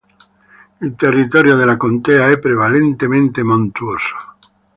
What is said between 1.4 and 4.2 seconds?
della contea è prevalentemente montuoso.